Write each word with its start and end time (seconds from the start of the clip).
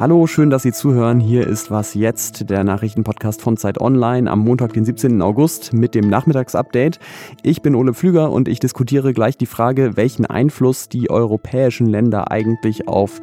Hallo, 0.00 0.26
schön, 0.26 0.48
dass 0.48 0.62
Sie 0.62 0.72
zuhören. 0.72 1.20
Hier 1.20 1.46
ist 1.46 1.70
Was 1.70 1.94
jetzt, 1.94 2.48
der 2.48 2.64
Nachrichtenpodcast 2.64 3.42
von 3.42 3.58
Zeit 3.58 3.80
Online 3.80 4.30
am 4.30 4.38
Montag, 4.38 4.72
den 4.72 4.84
17. 4.86 5.20
August 5.20 5.74
mit 5.74 5.94
dem 5.94 6.08
Nachmittagsupdate. 6.08 6.98
Ich 7.42 7.60
bin 7.60 7.74
Ole 7.74 7.92
Pflüger 7.92 8.30
und 8.30 8.48
ich 8.48 8.60
diskutiere 8.60 9.12
gleich 9.12 9.36
die 9.36 9.46
Frage, 9.46 9.98
welchen 9.98 10.24
Einfluss 10.24 10.88
die 10.88 11.10
europäischen 11.10 11.86
Länder 11.86 12.30
eigentlich 12.30 12.88
auf 12.88 13.20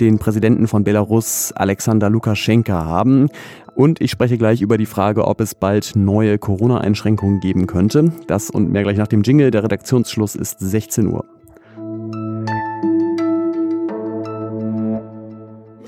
den 0.00 0.18
Präsidenten 0.18 0.68
von 0.68 0.84
Belarus, 0.84 1.52
Alexander 1.54 2.10
Lukaschenka, 2.10 2.84
haben. 2.84 3.28
Und 3.74 4.00
ich 4.00 4.10
spreche 4.10 4.38
gleich 4.38 4.60
über 4.60 4.78
die 4.78 4.86
Frage, 4.86 5.26
ob 5.26 5.40
es 5.40 5.54
bald 5.54 5.92
neue 5.94 6.38
Corona-Einschränkungen 6.38 7.40
geben 7.40 7.66
könnte. 7.66 8.12
Das 8.26 8.50
und 8.50 8.72
mehr 8.72 8.82
gleich 8.82 8.96
nach 8.96 9.06
dem 9.06 9.22
Jingle. 9.22 9.50
Der 9.50 9.62
Redaktionsschluss 9.62 10.34
ist 10.34 10.58
16 10.58 11.06
Uhr. 11.06 11.24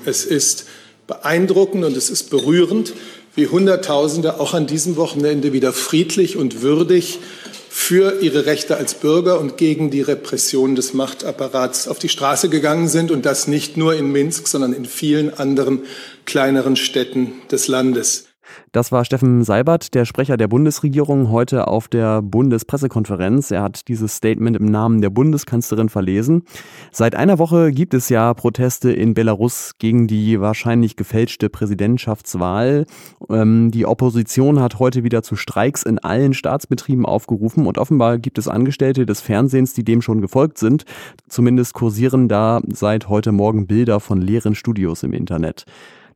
Es 0.05 0.25
ist 0.25 0.67
beeindruckend 1.07 1.85
und 1.85 1.97
es 1.97 2.11
ist 2.11 2.31
berührend, 2.31 2.95
wie 3.35 3.47
Hunderttausende 3.47 4.41
auch 4.41 4.55
an 4.55 4.67
diesem 4.67 4.97
Wochenende 4.97 5.53
wieder 5.53 5.73
friedlich 5.73 6.37
und 6.37 6.63
würdig 6.63 7.21
für 7.91 8.23
ihre 8.23 8.47
Rechte 8.47 8.77
als 8.77 8.95
Bürger 8.95 9.41
und 9.41 9.57
gegen 9.57 9.91
die 9.91 10.01
Repression 10.01 10.77
des 10.77 10.95
Machtapparats 10.95 11.89
auf 11.89 11.99
die 11.99 12.09
Straße 12.09 12.49
gegangen 12.49 12.87
sind 12.87 13.11
und 13.11 13.27
das 13.27 13.49
nicht 13.49 13.77
nur 13.77 13.97
in 13.97 14.13
Minsk, 14.13 14.47
sondern 14.47 14.73
in 14.73 14.85
vielen 14.85 15.35
anderen 15.35 15.83
kleineren 16.25 16.77
Städten 16.77 17.33
des 17.51 17.67
Landes. 17.67 18.30
Das 18.73 18.93
war 18.93 19.05
Steffen 19.05 19.45
Seibert, 19.45 19.95
der 19.95 20.05
Sprecher 20.05 20.37
der 20.37 20.49
Bundesregierung, 20.49 21.31
heute 21.31 21.69
auf 21.69 21.89
der 21.89 22.23
Bundespressekonferenz. 22.23 23.51
Er 23.51 23.63
hat 23.63 23.89
dieses 23.89 24.17
Statement 24.17 24.57
im 24.57 24.67
Namen 24.67 25.01
der 25.01 25.11
Bundeskanzlerin 25.11 25.89
verlesen. 25.89 26.45
Seit 26.93 27.15
einer 27.15 27.39
Woche 27.39 27.73
gibt 27.73 27.95
es 27.95 28.09
ja 28.09 28.33
Proteste 28.35 28.93
in 28.93 29.15
Belarus 29.15 29.73
gegen 29.79 30.07
die 30.07 30.41
wahrscheinlich 30.41 30.97
gefälschte 30.97 31.49
Präsidentschaftswahl. 31.49 32.87
Ähm, 33.29 33.71
die 33.71 33.87
Opposition 33.87 34.61
hat 34.61 34.79
heute 34.79 35.05
wieder 35.05 35.23
zu 35.23 35.37
Streiks 35.37 35.83
in 35.83 35.99
allen 35.99 36.35
Staatsbetrieben 36.35 37.07
aufgerufen 37.07 37.67
und 37.67 37.79
offenbar 37.79 38.19
gibt 38.19 38.39
es 38.39 38.49
Angestellte 38.49 39.07
des 39.07 39.21
Fernsehens, 39.21 39.75
die 39.75 39.85
dem 39.85 40.03
schon 40.03 40.21
gefolgt 40.21 40.59
sind. 40.59 40.85
Zumindest 41.29 41.75
kursieren 41.75 42.29
da 42.29 42.61
seit 42.69 43.09
heute 43.09 43.33
Morgen 43.33 43.67
Bilder 43.67 44.01
von 44.01 44.21
leeren 44.21 44.55
Studios 44.55 45.03
im 45.03 45.13
Internet. 45.13 45.65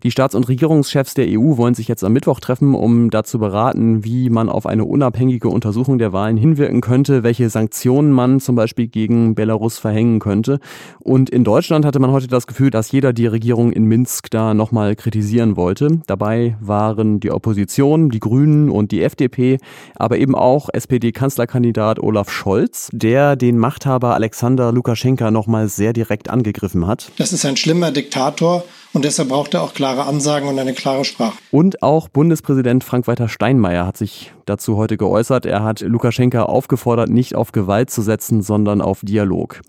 Die 0.04 0.10
Staats- 0.10 0.34
und 0.34 0.48
Regierungschefs 0.48 1.14
der 1.14 1.24
EU 1.30 1.56
wollen 1.56 1.72
sich 1.72 1.88
jetzt 1.88 2.04
am 2.04 2.12
Mittwoch 2.12 2.38
treffen, 2.38 2.74
um 2.74 3.08
dazu 3.08 3.38
beraten, 3.38 4.04
wie 4.04 4.28
man 4.28 4.50
auf 4.50 4.66
eine 4.66 4.84
unabhängige 4.84 5.48
Untersuchung 5.48 5.96
der 5.96 6.12
Wahlen 6.12 6.36
hinwirken 6.36 6.82
könnte, 6.82 7.22
welche 7.22 7.48
Sanktionen 7.48 8.12
man 8.12 8.38
zum 8.38 8.54
Beispiel 8.54 8.86
gegen 8.86 9.34
Belarus 9.34 9.78
verhängen 9.78 10.18
könnte. 10.20 10.58
Und 11.00 11.30
in 11.30 11.42
Deutschland 11.42 11.86
hatte 11.86 12.00
man 12.00 12.10
heute 12.10 12.28
das 12.28 12.46
Gefühl, 12.46 12.68
dass 12.68 12.92
jeder 12.92 13.14
die 13.14 13.26
Regierung 13.26 13.72
in 13.72 13.84
Minsk 13.84 14.30
da 14.30 14.52
nochmal 14.52 14.94
kritisieren 14.94 15.56
wollte. 15.56 16.02
Dabei 16.06 16.58
waren 16.60 17.18
die 17.18 17.30
Opposition, 17.30 18.10
die 18.10 18.20
Grünen 18.20 18.68
und 18.68 18.92
die 18.92 19.02
FDP, 19.02 19.56
aber 19.96 20.18
eben 20.18 20.34
auch 20.34 20.68
SPD-Kanzlerkandidat 20.70 21.98
Olaf 21.98 22.30
Scholz, 22.30 22.90
der 22.92 23.36
den 23.36 23.56
Machthaber 23.56 24.12
Alexander 24.12 24.70
Lukaschenka 24.70 25.30
nochmal 25.30 25.68
sehr 25.68 25.94
direkt 25.94 26.28
angegriffen 26.28 26.86
hat. 26.86 27.10
Das 27.16 27.32
ist 27.32 27.46
ein 27.46 27.56
schlimmer 27.56 27.90
Diktator 27.90 28.64
und 28.94 29.04
deshalb 29.04 29.28
braucht 29.28 29.52
er 29.54 29.62
auch 29.62 29.74
klare 29.74 30.06
Ansagen 30.06 30.48
und 30.48 30.58
eine 30.58 30.72
klare 30.72 31.04
Sprache. 31.04 31.36
Und 31.50 31.82
auch 31.82 32.08
Bundespräsident 32.08 32.84
Frank-Walter 32.84 33.28
Steinmeier 33.28 33.86
hat 33.86 33.96
sich 33.96 34.32
dazu 34.46 34.76
heute 34.76 34.96
geäußert. 34.96 35.44
Er 35.44 35.62
hat 35.64 35.80
Lukaschenka 35.80 36.44
aufgefordert, 36.44 37.10
nicht 37.10 37.34
auf 37.34 37.52
Gewalt 37.52 37.90
zu 37.90 38.02
setzen, 38.02 38.40
sondern 38.40 38.80
auf 38.80 39.00
Dialog. 39.02 39.60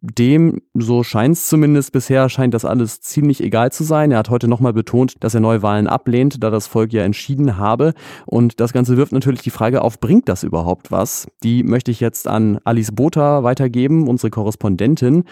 Dem, 0.00 0.60
so 0.74 1.02
scheint 1.02 1.34
es 1.34 1.48
zumindest 1.48 1.90
bisher, 1.90 2.28
scheint 2.28 2.54
das 2.54 2.64
alles 2.64 3.00
ziemlich 3.00 3.42
egal 3.42 3.72
zu 3.72 3.82
sein. 3.82 4.12
Er 4.12 4.18
hat 4.18 4.30
heute 4.30 4.46
nochmal 4.46 4.72
betont, 4.72 5.14
dass 5.20 5.34
er 5.34 5.40
Neuwahlen 5.40 5.88
ablehnt, 5.88 6.42
da 6.42 6.50
das 6.50 6.68
Volk 6.68 6.92
ja 6.92 7.02
entschieden 7.02 7.56
habe. 7.56 7.94
Und 8.24 8.60
das 8.60 8.72
Ganze 8.72 8.96
wirft 8.96 9.10
natürlich 9.10 9.42
die 9.42 9.50
Frage 9.50 9.82
auf, 9.82 9.98
bringt 9.98 10.28
das 10.28 10.44
überhaupt 10.44 10.92
was? 10.92 11.26
Die 11.42 11.64
möchte 11.64 11.90
ich 11.90 11.98
jetzt 11.98 12.28
an 12.28 12.60
Alice 12.62 12.92
Botha 12.92 13.42
weitergeben, 13.42 14.06
unsere 14.06 14.30
Korrespondentin. 14.30 15.24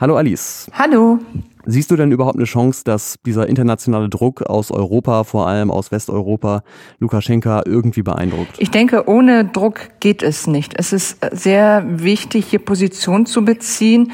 Hallo 0.00 0.16
Alice. 0.16 0.70
Hallo. 0.72 1.18
Siehst 1.64 1.90
du 1.90 1.96
denn 1.96 2.10
überhaupt 2.10 2.36
eine 2.36 2.44
Chance, 2.44 2.82
dass 2.84 3.16
dieser 3.24 3.48
internationale 3.48 4.08
Druck 4.08 4.42
aus 4.42 4.70
Europa, 4.70 5.24
vor 5.24 5.46
allem 5.46 5.70
aus 5.70 5.92
Westeuropa, 5.92 6.62
Lukaschenka 6.98 7.62
irgendwie 7.66 8.02
beeindruckt? 8.02 8.56
Ich 8.58 8.70
denke, 8.70 9.08
ohne 9.08 9.44
Druck 9.44 9.90
geht 10.00 10.22
es 10.22 10.46
nicht. 10.46 10.74
Es 10.76 10.92
ist 10.92 11.18
sehr 11.30 11.84
wichtig, 11.86 12.46
hier 12.46 12.58
Position 12.58 13.26
zu 13.26 13.44
beziehen 13.44 14.12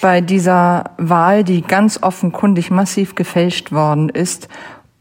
bei 0.00 0.20
dieser 0.20 0.90
Wahl, 0.98 1.44
die 1.44 1.62
ganz 1.62 2.02
offenkundig 2.02 2.70
massiv 2.70 3.14
gefälscht 3.14 3.72
worden 3.72 4.08
ist 4.08 4.48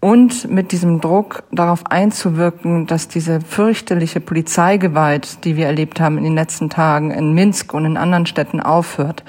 und 0.06 0.50
mit 0.52 0.72
diesem 0.72 1.02
Druck 1.02 1.44
darauf 1.52 1.88
einzuwirken, 1.88 2.86
dass 2.86 3.08
diese 3.08 3.42
fürchterliche 3.42 4.20
Polizeigewalt, 4.20 5.44
die 5.46 5.56
wir 5.56 5.66
erlebt 5.66 6.00
haben 6.00 6.18
in 6.18 6.26
den 6.26 6.36
letzten 6.36 6.70
Tagen 6.70 7.12
in 7.12 7.34
Minsk 7.34 7.74
und 7.74 7.86
in 7.86 7.98
anderen 7.98 8.26
Städten 8.26 8.60
aufhört. 8.60 9.24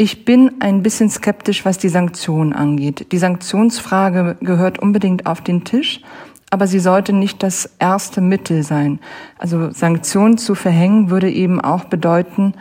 Ich 0.00 0.24
bin 0.24 0.60
ein 0.60 0.84
bisschen 0.84 1.10
skeptisch, 1.10 1.64
was 1.64 1.76
die 1.76 1.88
Sanktionen 1.88 2.52
angeht. 2.52 3.10
Die 3.10 3.18
Sanktionsfrage 3.18 4.36
gehört 4.40 4.78
unbedingt 4.78 5.26
auf 5.26 5.40
den 5.40 5.64
Tisch, 5.64 6.02
aber 6.50 6.68
sie 6.68 6.78
sollte 6.78 7.12
nicht 7.12 7.42
das 7.42 7.68
erste 7.80 8.20
Mittel 8.20 8.62
sein. 8.62 9.00
Also 9.38 9.72
Sanktionen 9.72 10.38
zu 10.38 10.54
verhängen 10.54 11.10
würde 11.10 11.28
eben 11.28 11.60
auch 11.60 11.82
bedeuten, 11.82 12.54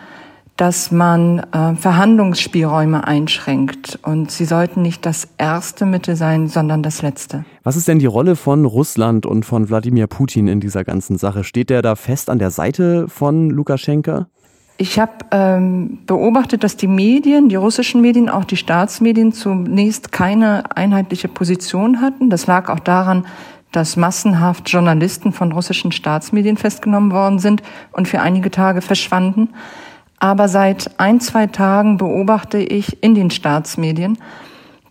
dass 0.55 0.91
man 0.91 1.39
äh, 1.51 1.75
Verhandlungsspielräume 1.75 3.05
einschränkt. 3.07 3.99
Und 4.01 4.31
sie 4.31 4.45
sollten 4.45 4.81
nicht 4.81 5.05
das 5.05 5.27
erste 5.37 5.85
Mittel 5.85 6.15
sein, 6.15 6.47
sondern 6.47 6.81
das 6.81 7.03
letzte. 7.03 7.45
Was 7.61 7.75
ist 7.75 7.87
denn 7.87 7.99
die 7.99 8.07
Rolle 8.07 8.35
von 8.35 8.65
Russland 8.65 9.27
und 9.27 9.45
von 9.45 9.69
Wladimir 9.69 10.07
Putin 10.07 10.47
in 10.47 10.59
dieser 10.59 10.83
ganzen 10.83 11.19
Sache? 11.19 11.43
Steht 11.43 11.69
der 11.69 11.83
da 11.83 11.95
fest 11.95 12.31
an 12.31 12.39
der 12.39 12.49
Seite 12.49 13.07
von 13.07 13.51
Lukaschenka? 13.51 14.27
Ich 14.79 14.99
habe 14.99 15.13
ähm, 15.31 15.99
beobachtet, 16.05 16.63
dass 16.63 16.77
die 16.77 16.87
Medien, 16.87 17.49
die 17.49 17.55
russischen 17.55 17.99
Medien, 17.99 18.29
auch 18.29 18.45
die 18.45 18.57
Staatsmedien 18.57 19.33
zunächst 19.33 20.11
keine 20.11 20.63
einheitliche 20.75 21.27
Position 21.27 21.99
hatten. 21.99 22.29
Das 22.29 22.45
lag 22.45 22.69
auch 22.69 22.79
daran, 22.79 23.25
dass 23.71 23.97
massenhaft 23.97 24.69
Journalisten 24.69 25.33
von 25.33 25.51
russischen 25.51 25.91
Staatsmedien 25.91 26.57
festgenommen 26.57 27.11
worden 27.11 27.39
sind 27.39 27.63
und 27.91 28.07
für 28.07 28.21
einige 28.21 28.51
Tage 28.51 28.81
verschwanden. 28.81 29.49
Aber 30.19 30.47
seit 30.47 30.99
ein, 30.99 31.19
zwei 31.21 31.47
Tagen 31.47 31.97
beobachte 31.97 32.59
ich 32.59 33.01
in 33.03 33.15
den 33.15 33.31
Staatsmedien, 33.31 34.19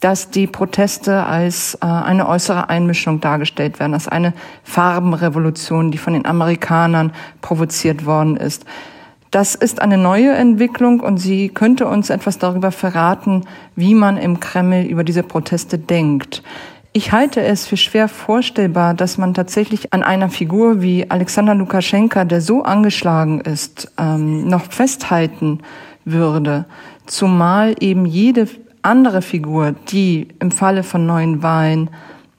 dass 0.00 0.30
die 0.30 0.46
Proteste 0.48 1.24
als 1.24 1.74
äh, 1.76 1.86
eine 1.86 2.28
äußere 2.28 2.68
Einmischung 2.68 3.20
dargestellt 3.20 3.78
werden, 3.78 3.94
als 3.94 4.08
eine 4.08 4.34
Farbenrevolution, 4.64 5.90
die 5.90 5.98
von 5.98 6.12
den 6.12 6.26
Amerikanern 6.26 7.12
provoziert 7.40 8.04
worden 8.04 8.36
ist. 8.36 8.64
Das 9.36 9.54
ist 9.54 9.82
eine 9.82 9.98
neue 9.98 10.32
Entwicklung 10.32 11.00
und 11.00 11.18
sie 11.18 11.50
könnte 11.50 11.86
uns 11.86 12.08
etwas 12.08 12.38
darüber 12.38 12.72
verraten, 12.72 13.44
wie 13.74 13.94
man 13.94 14.16
im 14.16 14.40
Kreml 14.40 14.86
über 14.86 15.04
diese 15.04 15.22
Proteste 15.22 15.78
denkt. 15.78 16.42
Ich 16.94 17.12
halte 17.12 17.42
es 17.42 17.66
für 17.66 17.76
schwer 17.76 18.08
vorstellbar, 18.08 18.94
dass 18.94 19.18
man 19.18 19.34
tatsächlich 19.34 19.92
an 19.92 20.02
einer 20.02 20.30
Figur 20.30 20.80
wie 20.80 21.10
Alexander 21.10 21.54
Lukaschenka, 21.54 22.24
der 22.24 22.40
so 22.40 22.62
angeschlagen 22.62 23.42
ist, 23.42 23.92
ähm, 23.98 24.48
noch 24.48 24.72
festhalten 24.72 25.58
würde. 26.06 26.64
Zumal 27.04 27.74
eben 27.78 28.06
jede 28.06 28.48
andere 28.80 29.20
Figur, 29.20 29.74
die 29.88 30.28
im 30.38 30.50
Falle 30.50 30.82
von 30.82 31.04
neuen 31.04 31.42
Wahlen 31.42 31.90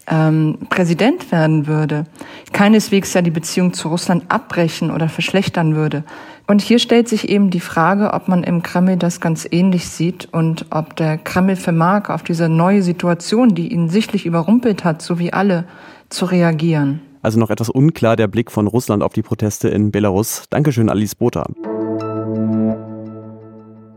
ähm, 0.07 0.57
Präsident 0.69 1.31
werden 1.31 1.67
würde, 1.67 2.05
keineswegs 2.53 3.13
ja 3.13 3.21
die 3.21 3.31
Beziehung 3.31 3.73
zu 3.73 3.89
Russland 3.89 4.25
abbrechen 4.29 4.91
oder 4.91 5.09
verschlechtern 5.09 5.75
würde. 5.75 6.03
Und 6.47 6.61
hier 6.61 6.79
stellt 6.79 7.09
sich 7.09 7.27
eben 7.27 7.49
die 7.49 7.59
Frage, 7.59 8.13
ob 8.13 8.29
man 8.29 8.43
im 8.43 8.63
Kreml 8.63 8.95
das 8.95 9.19
ganz 9.19 9.45
ähnlich 9.49 9.89
sieht 9.89 10.29
und 10.31 10.65
ob 10.69 10.95
der 10.95 11.17
Kreml 11.17 11.57
vermag, 11.57 12.09
auf 12.09 12.23
diese 12.23 12.47
neue 12.47 12.81
Situation, 12.81 13.53
die 13.53 13.73
ihn 13.73 13.89
sichtlich 13.89 14.25
überrumpelt 14.25 14.85
hat, 14.85 15.01
so 15.01 15.19
wie 15.19 15.33
alle, 15.33 15.65
zu 16.09 16.25
reagieren. 16.25 17.01
Also 17.21 17.37
noch 17.37 17.49
etwas 17.49 17.69
unklar 17.69 18.15
der 18.15 18.27
Blick 18.27 18.49
von 18.51 18.67
Russland 18.67 19.03
auf 19.03 19.11
die 19.11 19.23
Proteste 19.23 19.67
in 19.67 19.91
Belarus. 19.91 20.43
Dankeschön, 20.49 20.89
Alice 20.89 21.15
Botha. 21.15 21.45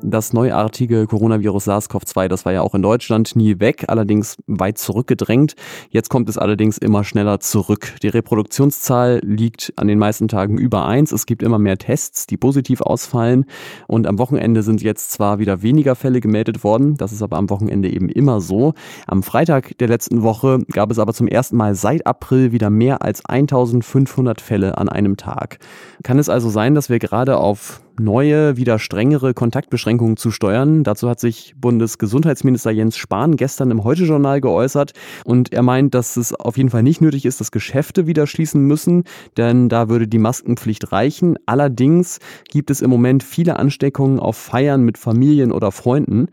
Das 0.03 0.33
neuartige 0.33 1.07
Coronavirus 1.07 1.69
SARS-CoV-2, 1.69 2.29
das 2.29 2.47
war 2.47 2.53
ja 2.55 2.63
auch 2.63 2.75
in 2.75 2.81
Deutschland 2.81 3.37
nie 3.37 3.61
weg, 3.61 3.85
allerdings 3.89 4.39
weit 4.47 4.79
zurückgedrängt. 4.79 5.57
Jetzt 5.91 6.09
kommt 6.09 6.31
es 6.31 6.39
allerdings 6.39 6.79
immer 6.79 7.05
schneller 7.05 7.39
zurück. 7.41 7.93
Die 8.03 8.09
Reproduktionszahl 8.09 9.21
liegt 9.23 9.75
an 9.77 9.89
den 9.89 9.99
meisten 9.99 10.27
Tagen 10.27 10.57
über 10.57 10.87
eins. 10.87 11.13
Es 11.13 11.27
gibt 11.27 11.43
immer 11.43 11.59
mehr 11.59 11.77
Tests, 11.77 12.27
die 12.27 12.39
positiv 12.39 12.81
ausfallen. 12.81 13.45
Und 13.89 14.07
am 14.07 14.19
Wochenende 14.19 14.63
sind 14.63 14.81
jetzt 14.81 15.11
zwar 15.11 15.39
wieder 15.39 15.61
weniger 15.61 15.95
Fälle 15.95 16.21
gemeldet 16.21 16.65
worden, 16.65 16.97
das 16.97 17.13
ist 17.13 17.23
aber 17.23 17.37
am 17.37 17.51
Wochenende 17.51 17.91
eben 17.91 18.09
immer 18.09 18.41
so. 18.41 18.73
Am 19.07 19.23
Freitag 19.23 19.77
der 19.79 19.89
letzten 19.89 20.23
Woche 20.23 20.61
gab 20.73 20.91
es 20.91 20.99
aber 20.99 21.13
zum 21.13 21.29
ersten 21.29 21.59
Mal 21.59 21.75
seit 21.75 22.07
April 22.07 22.53
wieder 22.53 22.71
mehr 22.71 23.03
als 23.03 23.23
1500 23.27 24.41
Fälle 24.41 24.79
an 24.79 24.89
einem 24.89 25.19
Tag. 25.19 25.59
Kann 26.03 26.19
es 26.19 26.31
also 26.31 26.49
sein, 26.49 26.75
dass 26.75 26.89
wir 26.89 26.99
gerade 26.99 27.37
auf 27.37 27.83
neue, 27.99 28.57
wieder 28.57 28.79
strengere 28.79 29.35
Kontaktbeschränkungen 29.35 30.17
zu 30.17 30.31
steuern. 30.31 30.85
Dazu 30.85 31.09
hat 31.09 31.21
sich 31.21 31.55
Bundesgesundheitsminister 31.59 32.71
Jens 32.71 32.97
Spahn 32.97 33.37
gestern 33.37 33.71
im 33.71 33.85
Heute-Journal 33.85 34.41
geäußert 34.41 34.93
und 35.25 35.53
er 35.53 35.63
meint, 35.63 35.95
dass 35.95 36.17
es 36.17 36.35
auf 36.35 36.57
jeden 36.57 36.71
Fall 36.71 36.83
nicht 36.83 37.01
nötig 37.01 37.27
ist, 37.27 37.41
dass 37.41 37.51
Geschäfte 37.51 38.07
wieder 38.07 38.27
schließen 38.27 38.63
müssen, 38.63 39.05
denn 39.37 39.69
da 39.69 39.89
würde 39.89 40.09
die 40.09 40.19
Maskenpflicht 40.19 40.93
reichen. 40.93 41.37
Allerdings 41.47 42.19
gibt 42.49 42.71
es 42.71 42.83
im 42.83 42.91
Moment 42.91 43.23
viele 43.23 43.57
Ansteckungen 43.59 44.21
auf 44.21 44.37
Feiern 44.37 44.83
mit 44.83 44.99
Familien 44.99 45.53
oder 45.53 45.73
Freunden. 45.73 46.29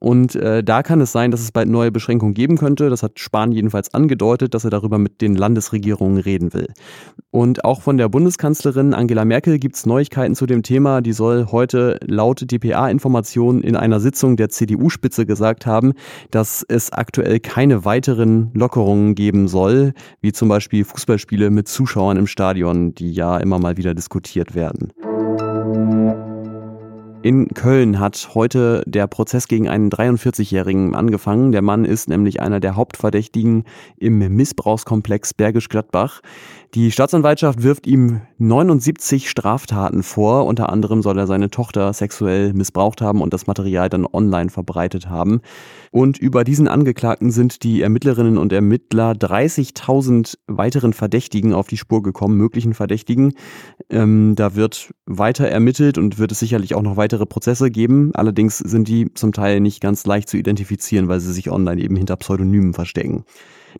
Und 0.00 0.34
äh, 0.34 0.64
da 0.64 0.82
kann 0.82 1.00
es 1.02 1.12
sein, 1.12 1.30
dass 1.30 1.40
es 1.40 1.52
bald 1.52 1.68
neue 1.68 1.92
Beschränkungen 1.92 2.32
geben 2.32 2.56
könnte. 2.56 2.88
Das 2.88 3.02
hat 3.02 3.20
Spahn 3.20 3.52
jedenfalls 3.52 3.92
angedeutet, 3.92 4.54
dass 4.54 4.64
er 4.64 4.70
darüber 4.70 4.98
mit 4.98 5.20
den 5.20 5.36
Landesregierungen 5.36 6.18
reden 6.18 6.54
will. 6.54 6.68
Und 7.30 7.64
auch 7.66 7.82
von 7.82 7.98
der 7.98 8.08
Bundeskanzlerin 8.08 8.94
Angela 8.94 9.26
Merkel 9.26 9.58
gibt 9.58 9.76
es 9.76 9.84
Neuigkeiten 9.84 10.34
zu 10.34 10.46
dem 10.46 10.62
Thema. 10.62 11.02
Die 11.02 11.12
soll 11.12 11.48
heute 11.52 12.00
laut 12.06 12.50
DPA-Informationen 12.50 13.62
in 13.62 13.76
einer 13.76 14.00
Sitzung 14.00 14.36
der 14.36 14.48
CDU-Spitze 14.48 15.26
gesagt 15.26 15.66
haben, 15.66 15.92
dass 16.30 16.64
es 16.66 16.90
aktuell 16.92 17.38
keine 17.38 17.84
weiteren 17.84 18.50
Lockerungen 18.54 19.14
geben 19.14 19.48
soll, 19.48 19.92
wie 20.22 20.32
zum 20.32 20.48
Beispiel 20.48 20.84
Fußballspiele 20.84 21.50
mit 21.50 21.68
Zuschauern 21.68 22.16
im 22.16 22.26
Stadion, 22.26 22.94
die 22.94 23.12
ja 23.12 23.36
immer 23.36 23.58
mal 23.58 23.76
wieder 23.76 23.94
diskutiert 23.94 24.54
werden. 24.54 24.92
In 27.22 27.48
Köln 27.48 28.00
hat 28.00 28.30
heute 28.34 28.82
der 28.86 29.06
Prozess 29.06 29.46
gegen 29.46 29.68
einen 29.68 29.90
43-Jährigen 29.90 30.94
angefangen. 30.94 31.52
Der 31.52 31.60
Mann 31.60 31.84
ist 31.84 32.08
nämlich 32.08 32.40
einer 32.40 32.60
der 32.60 32.76
Hauptverdächtigen 32.76 33.64
im 33.98 34.18
Missbrauchskomplex 34.18 35.34
Bergisch 35.34 35.68
Gladbach. 35.68 36.22
Die 36.74 36.92
Staatsanwaltschaft 36.92 37.64
wirft 37.64 37.88
ihm 37.88 38.20
79 38.38 39.28
Straftaten 39.28 40.04
vor. 40.04 40.46
Unter 40.46 40.70
anderem 40.70 41.02
soll 41.02 41.18
er 41.18 41.26
seine 41.26 41.50
Tochter 41.50 41.92
sexuell 41.92 42.52
missbraucht 42.54 43.00
haben 43.00 43.22
und 43.22 43.34
das 43.34 43.48
Material 43.48 43.88
dann 43.88 44.06
online 44.06 44.50
verbreitet 44.50 45.08
haben. 45.08 45.40
Und 45.90 46.16
über 46.16 46.44
diesen 46.44 46.68
Angeklagten 46.68 47.32
sind 47.32 47.64
die 47.64 47.82
Ermittlerinnen 47.82 48.38
und 48.38 48.52
Ermittler 48.52 49.12
30.000 49.12 50.38
weiteren 50.46 50.92
Verdächtigen 50.92 51.54
auf 51.54 51.66
die 51.66 51.76
Spur 51.76 52.04
gekommen, 52.04 52.36
möglichen 52.36 52.72
Verdächtigen. 52.72 53.34
Ähm, 53.90 54.34
da 54.36 54.54
wird 54.54 54.94
weiter 55.06 55.48
ermittelt 55.48 55.98
und 55.98 56.18
wird 56.20 56.30
es 56.30 56.38
sicherlich 56.38 56.76
auch 56.76 56.82
noch 56.82 56.96
weitere 57.10 57.26
Prozesse 57.26 57.72
geben. 57.72 58.12
Allerdings 58.14 58.58
sind 58.58 58.86
die 58.86 59.12
zum 59.14 59.32
Teil 59.32 59.58
nicht 59.58 59.80
ganz 59.80 60.06
leicht 60.06 60.28
zu 60.28 60.36
identifizieren, 60.36 61.08
weil 61.08 61.18
sie 61.18 61.32
sich 61.32 61.50
online 61.50 61.82
eben 61.82 61.96
hinter 61.96 62.14
Pseudonymen 62.16 62.72
verstecken. 62.72 63.24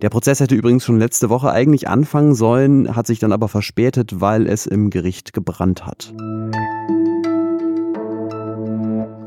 Der 0.03 0.11
Prozess 0.11 0.41
hätte 0.41 0.57
übrigens 0.57 0.85
schon 0.85 0.99
letzte 0.99 1.31
Woche 1.31 1.53
eigentlich 1.53 1.87
anfangen 1.87 2.35
sollen, 2.35 2.97
hat 2.97 3.07
sich 3.07 3.21
dann 3.21 3.31
aber 3.31 3.47
verspätet, 3.47 4.21
weil 4.21 4.49
es 4.49 4.67
im 4.67 4.91
Gericht 4.91 5.33
gebrannt 5.33 5.87
hat. 5.87 6.13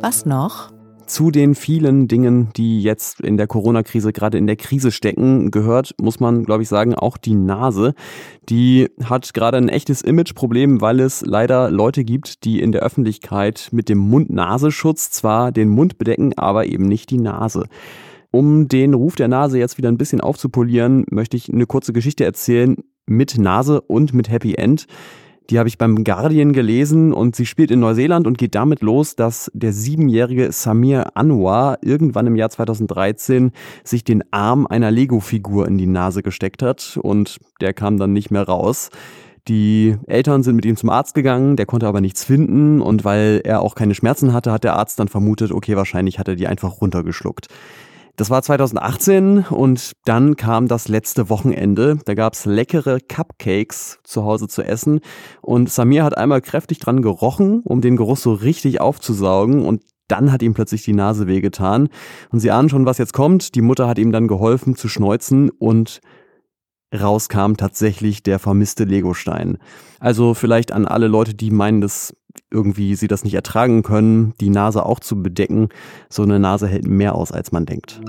Was 0.02 0.26
noch? 0.26 0.73
Zu 1.06 1.32
den 1.32 1.54
vielen 1.54 2.08
Dingen, 2.08 2.50
die 2.56 2.82
jetzt 2.82 3.20
in 3.20 3.36
der 3.36 3.46
Corona-Krise, 3.46 4.14
gerade 4.14 4.38
in 4.38 4.48
der 4.48 4.56
Krise 4.56 4.92
stecken, 4.92 5.52
gehört, 5.52 5.94
muss 6.02 6.20
man, 6.20 6.46
glaube 6.46 6.64
ich, 6.64 6.70
sagen, 6.70 6.96
auch 6.96 7.18
die 7.18 7.36
Nase. 7.36 7.94
Die 8.50 8.88
hat 9.04 9.34
gerade 9.34 9.58
ein 9.58 9.68
echtes 9.70 10.02
Imageproblem, 10.02 10.80
weil 10.80 11.02
es 11.02 11.22
leider 11.22 11.70
Leute 11.70 12.06
gibt, 12.06 12.46
die 12.46 12.62
in 12.62 12.72
der 12.72 12.84
Öffentlichkeit 12.84 13.68
mit 13.72 13.90
dem 13.90 13.98
Mund-Nasenschutz 13.98 15.12
zwar 15.12 15.52
den 15.52 15.70
Mund 15.70 15.98
bedecken, 15.98 16.34
aber 16.38 16.68
eben 16.68 16.88
nicht 16.88 17.10
die 17.10 17.20
Nase. 17.20 17.66
Um 18.32 18.68
den 18.68 18.94
Ruf 18.94 19.16
der 19.16 19.28
Nase 19.28 19.60
jetzt 19.60 19.78
wieder 19.78 19.90
ein 19.90 19.98
bisschen 19.98 20.22
aufzupolieren, 20.22 21.06
möchte 21.12 21.38
ich 21.38 21.54
eine 21.54 21.66
kurze 21.66 21.94
Geschichte 21.94 22.24
erzählen 22.24 22.78
mit 23.06 23.38
Nase 23.38 23.82
und 23.82 24.14
mit 24.14 24.30
Happy 24.30 24.56
End. 24.56 24.88
Die 25.50 25.60
habe 25.60 25.68
ich 25.68 25.78
beim 25.78 26.04
Guardian 26.04 26.54
gelesen 26.54 27.12
und 27.14 27.36
sie 27.36 27.46
spielt 27.46 27.70
in 27.70 27.82
Neuseeland 27.82 28.28
und 28.28 28.38
geht 28.38 28.56
damit 28.56 28.82
los, 28.82 29.16
dass 29.16 29.52
der 29.54 29.74
siebenjährige 29.74 30.52
Samir 30.52 31.18
Anwar 31.18 31.80
irgendwann 31.82 32.28
im 32.28 32.36
Jahr 32.36 32.50
2013 32.50 33.52
sich 33.84 34.04
den 34.04 34.24
Arm 34.32 34.66
einer 34.68 34.90
Lego-Figur 34.90 35.68
in 35.68 35.78
die 35.78 35.88
Nase 35.88 36.24
gesteckt 36.24 36.64
hat 36.64 36.98
und 37.02 37.40
der 37.60 37.74
kam 37.74 37.98
dann 37.98 38.14
nicht 38.14 38.32
mehr 38.32 38.44
raus. 38.44 38.90
Die 39.50 39.98
Eltern 40.08 40.42
sind 40.42 40.56
mit 40.56 40.64
ihm 40.64 40.78
zum 40.78 40.90
Arzt 40.90 41.14
gegangen, 41.14 41.58
der 41.58 41.66
konnte 41.66 41.88
aber 41.88 42.00
nichts 42.00 42.24
finden 42.24 42.82
und 42.82 43.04
weil 43.04 43.42
er 43.44 43.62
auch 43.62 43.76
keine 43.76 43.94
Schmerzen 43.94 44.32
hatte, 44.32 44.54
hat 44.54 44.64
der 44.64 44.78
Arzt 44.78 45.00
dann 45.00 45.10
vermutet, 45.10 45.52
okay, 45.52 45.76
wahrscheinlich 45.76 46.18
hat 46.18 46.30
er 46.30 46.38
die 46.38 46.48
einfach 46.48 46.80
runtergeschluckt. 46.80 47.48
Das 48.16 48.30
war 48.30 48.44
2018 48.44 49.46
und 49.50 49.94
dann 50.06 50.36
kam 50.36 50.68
das 50.68 50.88
letzte 50.88 51.30
Wochenende. 51.30 51.98
Da 52.06 52.14
gab's 52.14 52.46
leckere 52.46 53.00
Cupcakes 53.00 54.00
zu 54.04 54.24
Hause 54.24 54.48
zu 54.48 54.62
essen 54.62 55.00
und 55.42 55.72
Samir 55.72 56.04
hat 56.04 56.16
einmal 56.16 56.42
kräftig 56.42 56.78
dran 56.78 57.02
gerochen, 57.02 57.62
um 57.64 57.82
den 57.82 57.98
Geruch 57.98 58.18
so 58.18 58.34
richtig 58.34 58.80
aufzusaugen 58.80 59.66
und 59.66 59.82
dann 60.08 60.32
hat 60.32 60.44
ihm 60.44 60.54
plötzlich 60.54 60.84
die 60.84 60.94
Nase 60.94 61.26
wehgetan. 61.26 61.90
Und 62.30 62.40
Sie 62.40 62.52
ahnen 62.52 62.70
schon, 62.70 62.86
was 62.86 63.00
jetzt 63.00 63.14
kommt. 63.14 63.56
Die 63.56 63.62
Mutter 63.62 63.88
hat 63.88 63.98
ihm 63.98 64.12
dann 64.12 64.28
geholfen 64.28 64.76
zu 64.76 64.90
schneuzen 64.90 65.50
und 65.50 66.02
rauskam 66.94 67.56
tatsächlich 67.56 68.22
der 68.22 68.38
vermisste 68.38 68.84
Legostein. 68.84 69.58
Also 70.00 70.36
vielleicht 70.36 70.72
an 70.72 70.86
alle 70.86 71.08
Leute, 71.08 71.34
die 71.34 71.50
meinen, 71.50 71.82
dass 71.82 72.14
irgendwie 72.52 72.96
sie 72.96 73.08
das 73.08 73.24
nicht 73.24 73.34
ertragen 73.34 73.84
können, 73.84 74.34
die 74.40 74.50
Nase 74.50 74.86
auch 74.86 75.00
zu 75.00 75.22
bedecken. 75.22 75.70
So 76.10 76.24
eine 76.24 76.40
Nase 76.40 76.68
hält 76.68 76.88
mehr 76.88 77.16
aus, 77.16 77.32
als 77.32 77.52
man 77.52 77.66
denkt. 77.66 78.02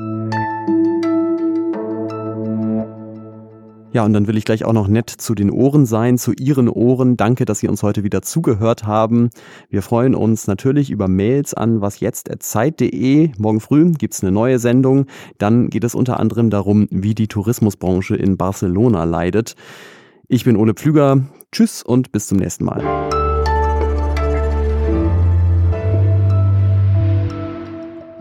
Ja, 3.94 4.04
und 4.04 4.12
dann 4.12 4.26
will 4.26 4.36
ich 4.36 4.44
gleich 4.44 4.64
auch 4.64 4.72
noch 4.72 4.88
nett 4.88 5.08
zu 5.08 5.36
den 5.36 5.52
Ohren 5.52 5.86
sein, 5.86 6.18
zu 6.18 6.32
Ihren 6.32 6.68
Ohren. 6.68 7.16
Danke, 7.16 7.44
dass 7.44 7.60
Sie 7.60 7.68
uns 7.68 7.84
heute 7.84 8.02
wieder 8.02 8.22
zugehört 8.22 8.84
haben. 8.84 9.30
Wir 9.70 9.82
freuen 9.82 10.16
uns 10.16 10.48
natürlich 10.48 10.90
über 10.90 11.06
Mails 11.06 11.54
an 11.54 11.80
wasjetzt.zeit.de. 11.80 13.30
Morgen 13.38 13.60
früh 13.60 13.92
gibt's 13.92 14.20
eine 14.24 14.32
neue 14.32 14.58
Sendung. 14.58 15.06
Dann 15.38 15.70
geht 15.70 15.84
es 15.84 15.94
unter 15.94 16.18
anderem 16.18 16.50
darum, 16.50 16.88
wie 16.90 17.14
die 17.14 17.28
Tourismusbranche 17.28 18.16
in 18.16 18.36
Barcelona 18.36 19.04
leidet. 19.04 19.54
Ich 20.26 20.42
bin 20.44 20.56
Ole 20.56 20.74
Pflüger. 20.74 21.20
Tschüss 21.52 21.84
und 21.84 22.10
bis 22.10 22.26
zum 22.26 22.38
nächsten 22.38 22.64
Mal. 22.64 23.23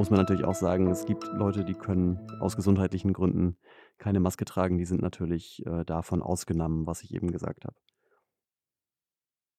Muss 0.04 0.10
man 0.10 0.20
natürlich 0.20 0.44
auch 0.44 0.54
sagen, 0.54 0.92
es 0.92 1.06
gibt 1.06 1.24
Leute, 1.34 1.64
die 1.64 1.76
können 1.76 2.20
aus 2.42 2.58
gesundheitlichen 2.58 3.14
Gründen 3.14 3.56
keine 4.00 4.20
Maske 4.20 4.44
tragen. 4.44 4.78
Die 4.78 4.84
sind 4.84 5.02
natürlich 5.02 5.66
äh, 5.66 5.86
davon 5.86 6.22
ausgenommen, 6.22 6.86
was 6.86 7.04
ich 7.04 7.14
eben 7.14 7.32
gesagt 7.32 7.64
habe. 7.64 7.78